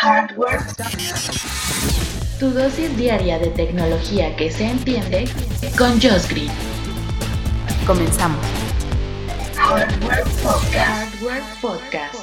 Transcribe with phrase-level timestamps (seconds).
[0.00, 0.60] Hardware.
[2.38, 5.28] Tu dosis diaria de tecnología que se entiende
[5.76, 6.52] con Josh Green.
[7.84, 8.38] Comenzamos.
[9.56, 10.76] Hardware Podcast.
[10.76, 12.14] Hardware Podcast.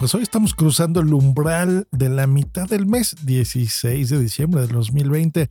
[0.00, 4.72] Pues hoy estamos cruzando el umbral de la mitad del mes, 16 de diciembre del
[4.72, 5.48] 2020.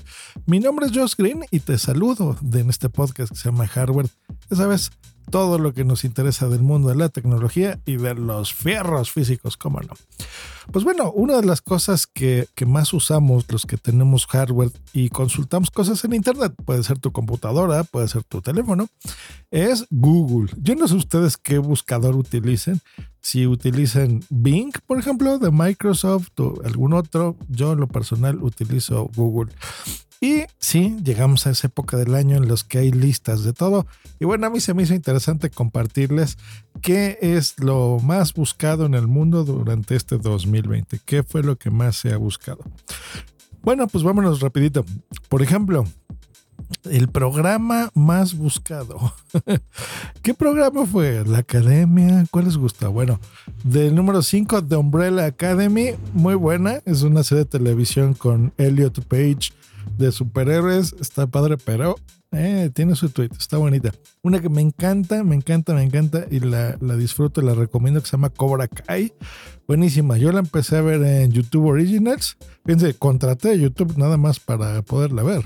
[0.47, 4.07] Mi nombre es Josh Green y te saludo en este podcast que se llama Hardware.
[4.49, 4.91] Ya sabes,
[5.29, 9.57] todo lo que nos interesa del mundo de la tecnología y de los fierros físicos,
[9.57, 9.93] cómo no.
[10.71, 15.09] Pues bueno, una de las cosas que, que, más usamos los que tenemos hardware y
[15.09, 18.87] consultamos cosas en Internet, puede ser tu computadora, puede ser tu teléfono,
[19.49, 20.51] es Google.
[20.57, 22.79] Yo no sé ustedes qué buscador utilicen.
[23.21, 29.09] Si utilizan Bing, por ejemplo, de Microsoft o algún otro, yo en lo personal utilizo
[29.15, 29.51] Google.
[30.23, 33.87] Y sí, llegamos a esa época del año en los que hay listas de todo.
[34.19, 36.37] Y bueno, a mí se me hizo interesante compartirles
[36.83, 40.99] qué es lo más buscado en el mundo durante este 2020.
[41.05, 42.59] ¿Qué fue lo que más se ha buscado?
[43.63, 44.85] Bueno, pues vámonos rapidito.
[45.27, 45.85] Por ejemplo,
[46.83, 49.15] el programa más buscado.
[50.21, 51.25] ¿Qué programa fue?
[51.25, 52.25] ¿La Academia?
[52.29, 52.89] ¿Cuál les gusta?
[52.89, 53.19] Bueno,
[53.63, 56.81] del número 5, The Umbrella Academy, muy buena.
[56.85, 59.51] Es una serie de televisión con Elliot Page
[59.97, 60.95] de superhéroes.
[60.99, 61.95] Está padre, pero
[62.31, 63.29] eh, tiene su tweet.
[63.37, 63.91] Está bonita.
[64.21, 67.99] Una que me encanta, me encanta, me encanta y la, la disfruto y la recomiendo
[67.99, 69.13] que se llama Cobra Kai.
[69.67, 70.17] Buenísima.
[70.17, 72.37] Yo la empecé a ver en YouTube Originals.
[72.65, 75.43] Fíjense, contraté YouTube nada más para poderla ver.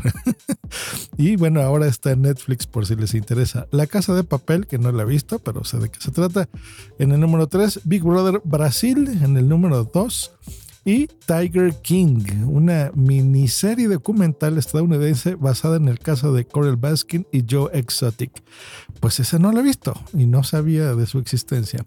[1.18, 3.68] y bueno, ahora está en Netflix por si les interesa.
[3.72, 6.50] La Casa de Papel, que no la he visto, pero sé de qué se trata.
[7.00, 9.20] En el número 3, Big Brother Brasil.
[9.24, 10.32] En el número 2
[10.86, 17.44] y Tiger King, una miniserie documental estadounidense basada en el caso de Coral Baskin y
[17.50, 18.32] Joe Exotic.
[19.00, 21.86] Pues esa no la he visto y no sabía de su existencia.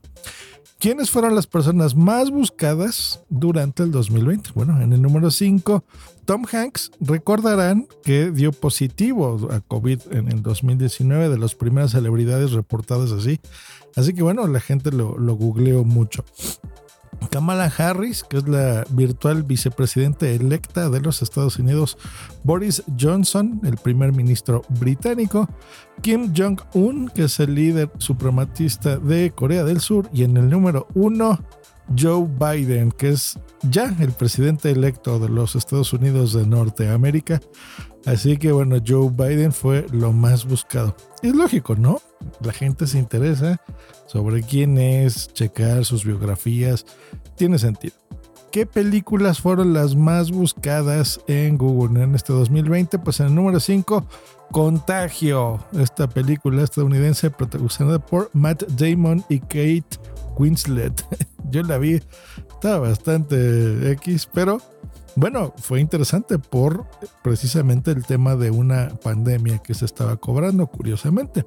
[0.80, 4.50] ¿Quiénes fueron las personas más buscadas durante el 2020?
[4.54, 5.84] Bueno, en el número 5,
[6.24, 12.52] Tom Hanks, recordarán que dio positivo a COVID en el 2019, de las primeras celebridades
[12.52, 13.40] reportadas así.
[13.96, 16.24] Así que bueno, la gente lo, lo googleó mucho.
[17.30, 21.98] Kamala Harris, que es la virtual vicepresidenta electa de los Estados Unidos,
[22.44, 25.48] Boris Johnson, el primer ministro británico,
[26.00, 30.86] Kim Jong-un, que es el líder suprematista de Corea del Sur, y en el número
[30.94, 31.38] uno,
[31.98, 37.40] Joe Biden, que es ya el presidente electo de los Estados Unidos de Norteamérica.
[38.08, 40.96] Así que bueno, Joe Biden fue lo más buscado.
[41.22, 42.00] Es lógico, ¿no?
[42.40, 43.60] La gente se interesa
[44.06, 46.86] sobre quién es, checar sus biografías,
[47.36, 47.94] tiene sentido.
[48.50, 52.98] ¿Qué películas fueron las más buscadas en Google en este 2020?
[52.98, 54.06] Pues en el número 5,
[54.52, 59.98] Contagio, esta película estadounidense protagonizada por Matt Damon y Kate
[60.38, 61.04] Winslet.
[61.50, 62.00] Yo la vi,
[62.54, 64.62] estaba bastante X, pero
[65.18, 66.86] bueno, fue interesante por
[67.22, 71.44] precisamente el tema de una pandemia que se estaba cobrando, curiosamente.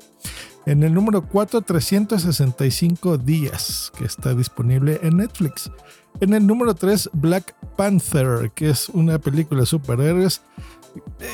[0.66, 5.72] En el número 4, 365 días, que está disponible en Netflix.
[6.20, 10.42] En el número 3, Black Panther, que es una película de superhéroes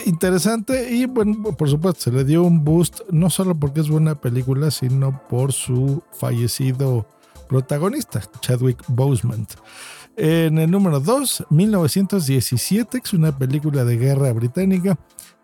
[0.05, 4.13] interesante y bueno, por supuesto se le dio un boost no solo porque es buena
[4.13, 7.07] película, sino por su fallecido
[7.47, 9.47] protagonista, Chadwick Boseman.
[10.19, 14.97] En el número 2, 1917, que es una película de guerra británica.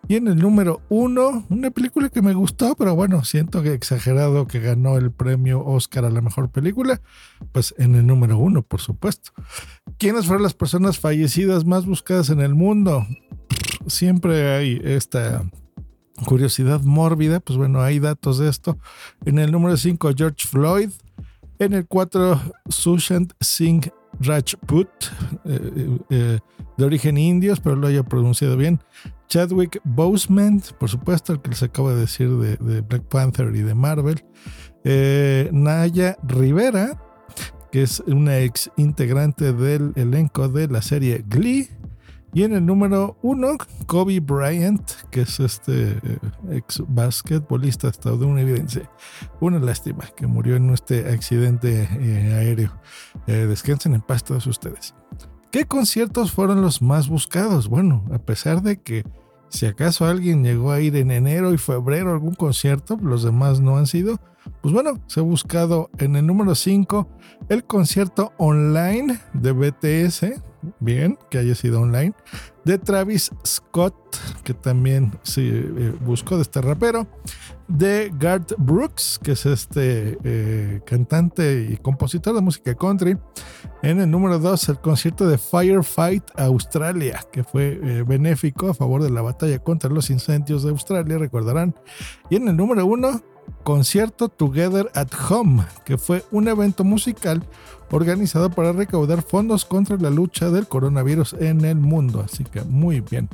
[0.08, 4.48] Y en el número 1, una película que me gustó, pero bueno, siento que exagerado
[4.48, 7.00] que ganó el premio Oscar a la mejor película.
[7.52, 9.30] Pues en el número 1, por supuesto.
[9.96, 13.06] ¿Quiénes fueron las personas fallecidas más buscadas en el mundo?
[13.86, 15.48] Siempre hay esta
[16.26, 18.76] curiosidad mórbida, pues bueno, hay datos de esto.
[19.24, 20.90] En el número 5, George Floyd.
[21.60, 24.88] En el 4, Sushant Singh Rajput,
[25.44, 26.38] eh, eh,
[26.76, 28.80] de origen indio, espero lo haya pronunciado bien.
[29.28, 33.74] Chadwick Boseman, por supuesto, el que les acabo de decir de, Black Panther y de
[33.74, 34.24] Marvel.
[34.84, 37.00] Eh, Naya Rivera,
[37.72, 41.68] que es una ex integrante del elenco de la serie Glee.
[42.32, 43.56] Y en el número uno,
[43.86, 46.18] Kobe Bryant, que es este eh,
[46.50, 48.88] ex basquetbolista estadounidense.
[49.40, 52.72] Una lástima que murió en este accidente eh, aéreo.
[53.26, 54.94] Eh, descansen en paz todos ustedes.
[55.50, 57.68] ¿Qué conciertos fueron los más buscados?
[57.68, 59.04] Bueno, a pesar de que
[59.48, 63.60] si acaso alguien llegó a ir en enero y febrero a algún concierto, los demás
[63.60, 64.18] no han sido.
[64.60, 67.08] Pues bueno, se ha buscado en el número 5
[67.48, 70.42] el concierto online de BTS,
[70.84, 72.14] bien que haya sido online.
[72.64, 73.94] De Travis Scott,
[74.42, 77.06] que también se eh, buscó de este rapero.
[77.68, 83.16] De Garth Brooks, que es este eh, cantante y compositor de música country.
[83.82, 89.02] En el número 2, el concierto de Firefight Australia, que fue eh, benéfico a favor
[89.02, 91.74] de la batalla contra los incendios de Australia, recordarán.
[92.30, 93.22] Y en el número 1,
[93.62, 97.42] concierto Together at Home, que fue un evento musical
[97.90, 102.24] organizado para recaudar fondos contra la lucha del coronavirus en el mundo.
[102.24, 103.28] Así que muy bien.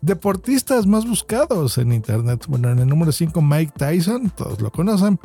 [0.00, 2.44] Deportistas más buscados en Internet.
[2.48, 5.18] Bueno, en el número 5 Mike Tyson, todos lo conocen.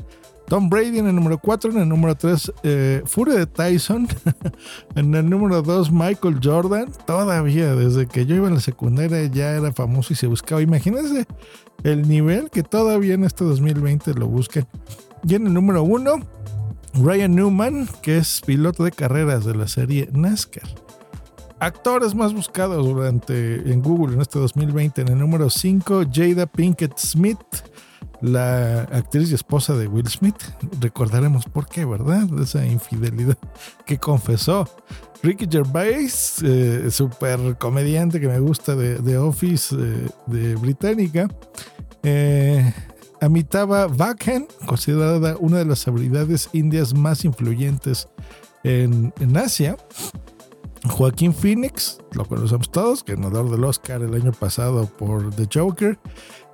[0.51, 4.06] Tom Brady en el número 4, en el número 3 eh, Fury de Tyson,
[4.95, 9.51] en el número 2 Michael Jordan, todavía desde que yo iba en la secundaria ya
[9.51, 10.62] era famoso y se buscaba.
[10.62, 11.25] Imagínense
[11.86, 14.68] el nivel que todavía en este 2020 lo busquen.
[15.25, 16.15] Y en el número 1
[16.95, 20.68] Ryan Newman, que es piloto de carreras de la serie NASCAR.
[21.62, 25.03] Actores más buscados durante en Google en este 2020.
[25.03, 27.39] En el número 5, Jada Pinkett Smith,
[28.22, 30.36] la actriz y esposa de Will Smith.
[30.80, 32.28] Recordaremos por qué, ¿verdad?
[32.40, 33.38] Esa infidelidad
[33.86, 34.68] que confesó.
[35.24, 41.28] Ricky Gervais, eh, super comediante que me gusta de, Office eh, de Británica.
[42.04, 42.74] Eh,
[43.22, 48.08] Bachchan, considerada una de las habilidades indias más influyentes
[48.64, 49.78] en, Asia.
[50.89, 56.00] Joaquín Phoenix, lo conocemos todos, ganador del Oscar el año pasado por The Joker.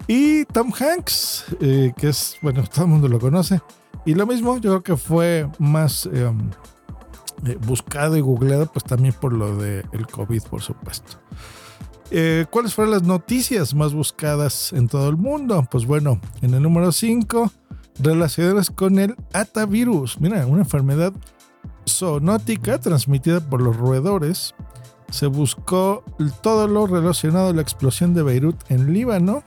[0.08, 3.62] Y Tom Hanks, eh, que es, bueno, todo el mundo lo conoce.
[4.06, 6.50] Y lo mismo, yo creo que fue más em,
[7.46, 11.20] eh, buscado y googleado, pues también por lo del el COVID, por supuesto.
[12.12, 15.68] Eh, ¿Cuáles fueron las noticias más buscadas en todo el mundo?
[15.70, 17.52] Pues bueno, en el número 5,
[18.00, 20.20] relacionadas con el atavirus.
[20.20, 21.14] Mira, una enfermedad
[21.88, 24.56] zoonótica transmitida por los roedores.
[25.10, 26.04] Se buscó
[26.42, 29.44] todo lo relacionado a la explosión de Beirut en Líbano.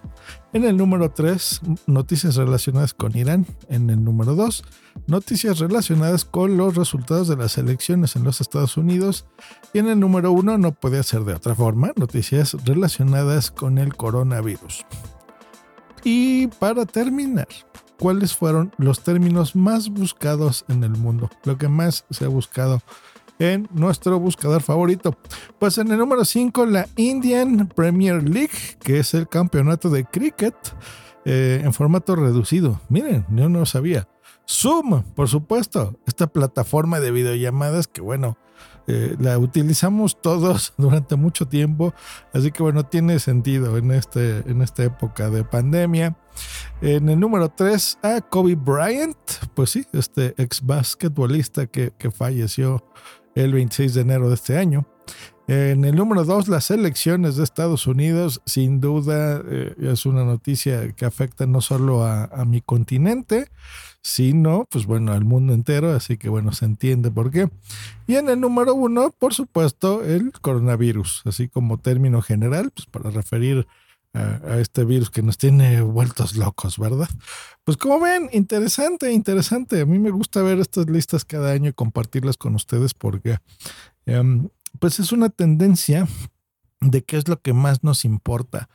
[0.55, 3.47] En el número 3, noticias relacionadas con Irán.
[3.69, 4.65] En el número 2,
[5.07, 9.27] noticias relacionadas con los resultados de las elecciones en los Estados Unidos.
[9.75, 13.95] Y en el número 1, no puede ser de otra forma, noticias relacionadas con el
[13.95, 14.87] coronavirus.
[16.05, 17.49] Y para terminar,
[18.01, 21.31] ¿cuáles fueron los términos más buscados en el mundo?
[21.45, 22.83] Lo que más se ha buscado
[23.39, 25.17] en nuestro buscador favorito.
[25.59, 30.57] Pues en el número 5, la Indian Premier League, que es el campeonato de cricket
[31.27, 32.81] eh, en formato reducido.
[32.89, 34.09] Miren, yo no sabía.
[34.49, 38.39] Zoom, por supuesto, esta plataforma de videollamadas que bueno,
[38.93, 41.95] eh, la utilizamos todos durante mucho tiempo,
[42.33, 46.17] así que bueno, tiene sentido en, este, en esta época de pandemia.
[46.81, 49.17] En el número 3 a Kobe Bryant,
[49.55, 52.85] pues sí, este ex basquetbolista que, que falleció
[53.37, 54.87] el 26 de enero de este año.
[55.51, 60.93] En el número 2, las elecciones de Estados Unidos, sin duda eh, es una noticia
[60.93, 63.51] que afecta no solo a, mi continente,
[64.01, 67.51] sino, pues bueno, al mundo entero, así que bueno, se entiende por qué.
[68.07, 73.11] Y en el número 1, por supuesto, el coronavirus, así como término general, pues para
[73.11, 73.67] referir
[74.15, 77.09] a, este virus que nos tiene vueltos locos, ¿verdad?
[77.65, 79.81] Pues como ven, interesante, interesante.
[79.81, 83.39] A mí me gusta ver estas listas cada año y compartirlas con ustedes porque
[84.07, 84.49] em,
[84.79, 86.09] pues es una tendencia
[86.81, 88.69] de qué es lo que más nos importa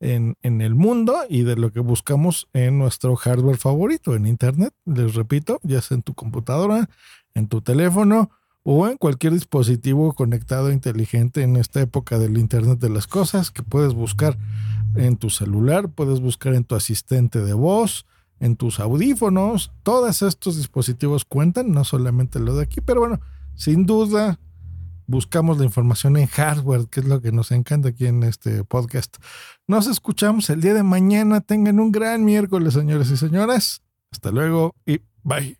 [0.00, 4.72] en, en, el mundo y de lo que buscamos en nuestro hardware favorito, en Internet.
[4.86, 6.88] Les repito, ya sea en tu computadora,
[7.34, 8.30] en tu teléfono
[8.62, 13.62] o en cualquier dispositivo conectado inteligente en esta época del Internet de las Cosas que
[13.62, 14.38] puedes buscar
[14.96, 18.06] en tu celular, puedes buscar en tu asistente de voz,
[18.38, 19.72] en tus audífonos.
[19.82, 23.20] Todos estos dispositivos cuentan, no solamente lo de aquí, pero bueno,
[23.54, 24.38] sin duda
[25.10, 29.16] buscamos la información en hardware, que es lo que nos encanta aquí en este podcast.
[29.66, 31.40] Nos escuchamos el día de mañana.
[31.40, 33.82] Tengan un gran miércoles, señores y señoras.
[34.12, 35.59] Hasta luego y bye.